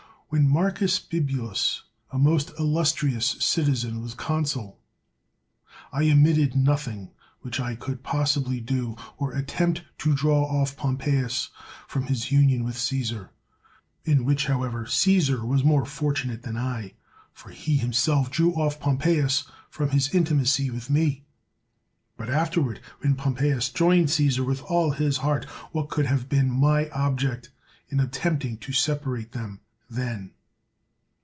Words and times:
When 0.33 0.47
Marcus 0.47 0.97
Bibulus, 0.97 1.81
a 2.09 2.17
most 2.17 2.53
illustrious 2.57 3.35
citizen, 3.43 4.01
was 4.01 4.13
consul, 4.13 4.79
I 5.91 6.09
omitted 6.09 6.55
nothing 6.55 7.11
which 7.41 7.59
I 7.59 7.75
could 7.75 8.01
possibly 8.01 8.61
do 8.61 8.95
or 9.17 9.33
attempt 9.35 9.83
to 9.97 10.15
draw 10.15 10.49
oflf 10.49 10.77
Pom 10.77 10.97
peius 10.97 11.49
from 11.85 12.03
his 12.05 12.31
union 12.31 12.63
with 12.63 12.77
Caesar. 12.77 13.31
In 14.05 14.23
which, 14.23 14.45
however, 14.45 14.85
Caesar 14.87 15.45
was 15.45 15.65
more 15.65 15.83
fortunate 15.85 16.43
than 16.43 16.55
I, 16.55 16.93
for 17.33 17.49
he 17.49 17.75
himself 17.75 18.31
drew 18.31 18.53
off 18.53 18.79
Pompeius 18.79 19.43
from 19.69 19.89
his 19.89 20.15
intimacy 20.15 20.69
with 20.69 20.89
me. 20.89 21.25
But 22.15 22.29
afterward, 22.29 22.79
when 23.01 23.15
Pompeius 23.17 23.67
joined 23.67 24.09
Caesar 24.09 24.45
with 24.45 24.61
all 24.61 24.91
his 24.91 25.17
heart, 25.17 25.43
what 25.73 25.89
could 25.89 26.05
have 26.05 26.29
been 26.29 26.49
my 26.49 26.89
object 26.91 27.51
in 27.89 27.99
attempting 27.99 28.55
to 28.59 28.71
separate 28.71 29.33
them 29.33 29.59
then 29.93 30.31